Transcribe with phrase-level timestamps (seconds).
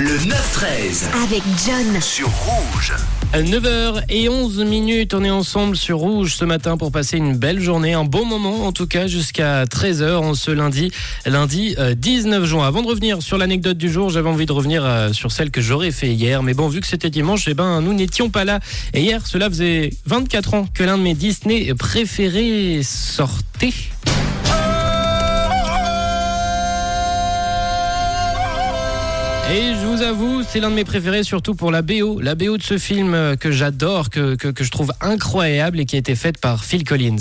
[0.00, 2.00] Le 9-13 avec John.
[2.00, 2.92] sur Rouge.
[3.34, 8.04] 9h11 minutes, on est ensemble sur Rouge ce matin pour passer une belle journée, un
[8.04, 10.92] beau moment en tout cas jusqu'à 13h en ce lundi,
[11.26, 12.64] lundi euh, 19 juin.
[12.64, 15.60] Avant de revenir sur l'anecdote du jour, j'avais envie de revenir euh, sur celle que
[15.60, 18.60] j'aurais fait hier, mais bon vu que c'était dimanche, eh ben nous n'étions pas là.
[18.94, 23.74] Et hier, cela faisait 24 ans que l'un de mes Disney préférés sortait.
[29.50, 32.20] Et je vous avoue, c'est l'un de mes préférés, surtout pour la BO.
[32.20, 35.98] La BO de ce film euh, que j'adore, que, je trouve incroyable et qui a
[35.98, 37.16] été faite par Phil Collins.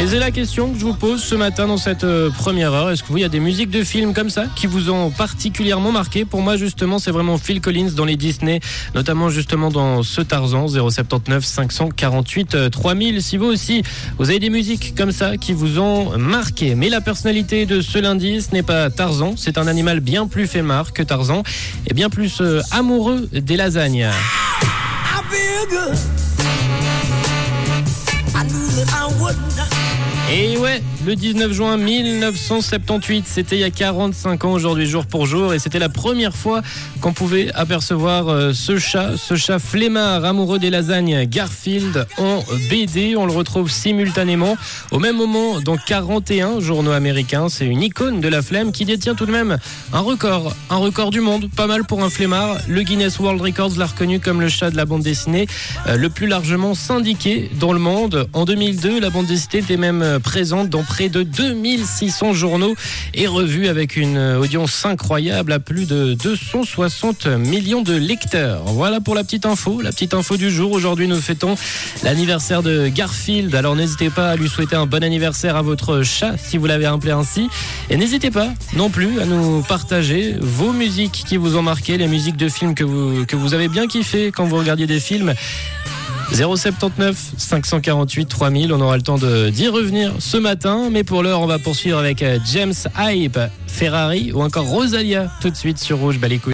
[0.00, 2.90] Et c'est la question que je vous pose ce matin dans cette euh, première heure.
[2.90, 5.10] Est-ce que vous, il y a des musiques de films comme ça qui vous ont
[5.10, 6.24] particulièrement marqué?
[6.24, 8.60] Pour moi, justement, c'est vraiment Phil Collins dans les Disney,
[8.94, 13.22] notamment justement dans ce Tarzan 079 548 euh, 3000.
[13.22, 13.82] Si vous aussi,
[14.16, 16.74] vous avez des musiques comme ça qui vous ont marqué.
[16.74, 19.34] Mais la personnalité de ce lundi, ce n'est pas Tarzan.
[19.36, 21.42] C'est un animal bien plus fainéant que Tarzan
[21.86, 24.08] et bien plus euh, amoureux des lasagnes.
[28.82, 29.79] I
[30.32, 35.26] Et ouais, le 19 juin 1978, c'était il y a 45 ans aujourd'hui jour pour
[35.26, 36.62] jour et c'était la première fois
[37.00, 43.16] qu'on pouvait apercevoir euh, ce chat, ce chat flemmard amoureux des lasagnes Garfield en BD.
[43.16, 44.56] On le retrouve simultanément
[44.92, 47.48] au même moment dans 41 journaux américains.
[47.48, 49.58] C'est une icône de la flemme qui détient tout de même
[49.92, 52.56] un record, un record du monde, pas mal pour un flemmard.
[52.68, 55.48] Le Guinness World Records l'a reconnu comme le chat de la bande dessinée
[55.88, 58.28] euh, le plus largement syndiqué dans le monde.
[58.32, 62.74] En 2002, la bande dessinée était même euh, présente dans près de 2600 journaux
[63.14, 68.64] et revues avec une euh, audience incroyable à plus de 260 millions de lecteurs.
[68.66, 70.72] Voilà pour la petite info, la petite info du jour.
[70.72, 71.54] Aujourd'hui, nous fêtons
[72.02, 73.54] l'anniversaire de Garfield.
[73.54, 76.86] Alors n'hésitez pas à lui souhaiter un bon anniversaire à votre chat si vous l'avez
[76.86, 77.48] appelé ainsi.
[77.88, 82.08] Et n'hésitez pas non plus à nous partager vos musiques qui vous ont marqué, les
[82.08, 85.34] musiques de films que vous, que vous avez bien kiffé quand vous regardiez des films.
[86.32, 91.46] 079 548 3000, on aura le temps d'y revenir ce matin, mais pour l'heure on
[91.46, 96.18] va poursuivre avec euh, James Hype, Ferrari ou encore Rosalia tout de suite sur Rouge.
[96.18, 96.28] Bah.